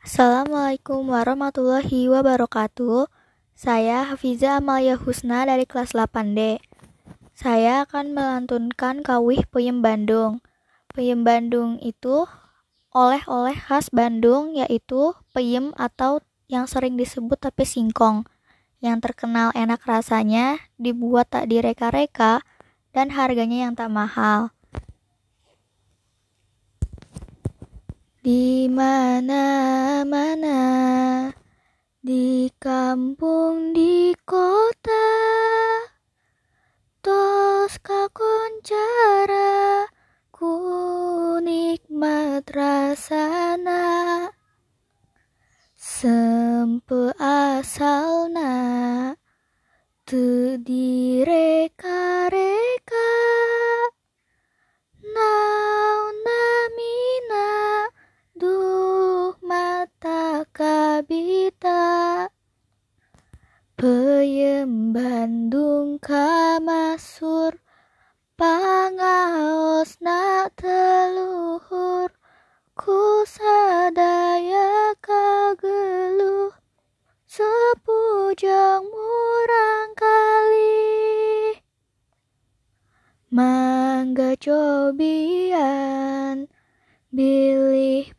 Assalamualaikum 0.00 1.12
warahmatullahi 1.12 2.08
wabarakatuh. 2.08 3.04
Saya 3.52 4.08
Hafiza 4.08 4.56
Amalia 4.56 4.96
Husna 4.96 5.44
dari 5.44 5.68
kelas 5.68 5.92
8D. 5.92 6.56
Saya 7.36 7.84
akan 7.84 8.16
melantunkan 8.16 9.04
kawih 9.04 9.44
Peyem 9.52 9.84
Bandung. 9.84 10.40
Peyem 10.96 11.20
Bandung 11.20 11.76
itu 11.84 12.24
oleh-oleh 12.96 13.52
khas 13.60 13.92
Bandung 13.92 14.56
yaitu 14.56 15.12
peyem 15.36 15.76
atau 15.76 16.24
yang 16.48 16.64
sering 16.64 16.96
disebut 16.96 17.36
tapi 17.36 17.68
singkong. 17.68 18.24
Yang 18.80 19.04
terkenal 19.04 19.52
enak 19.52 19.84
rasanya, 19.84 20.64
dibuat 20.80 21.28
tak 21.28 21.52
direka-reka, 21.52 22.40
dan 22.96 23.12
harganya 23.12 23.68
yang 23.68 23.76
tak 23.76 23.92
mahal. 23.92 24.48
Di 28.20 28.68
mana-mana, 28.68 30.60
di 32.04 32.52
kampung, 32.60 33.72
di 33.72 34.12
kota, 34.28 35.08
tos 37.00 37.80
kakoncara, 37.80 39.88
ku 40.28 40.52
nikmat 41.40 42.44
rasana. 42.52 44.28
Sempe 45.72 47.16
asalna, 47.16 48.52
tu 50.04 50.60
direka-reka, 50.60 50.89
Bandung 65.80 65.96
kamasur 65.96 67.56
Pangaos 68.36 69.96
nak 70.04 70.52
teluhur. 70.60 72.12
Ku 72.76 73.24
sadaya 73.24 74.92
kageluh 75.00 76.52
Sepujang 77.24 78.92
murang 78.92 79.96
kali. 79.96 81.56
Mangga 83.32 84.36
cobian 84.36 86.44
Bilih 87.08 88.12